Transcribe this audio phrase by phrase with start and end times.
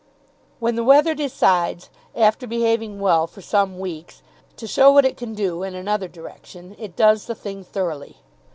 [0.59, 4.23] When the weather decides, after behaving well for some weeks,
[4.57, 8.17] to show what it can do in another direction, it does the thing thoroughly.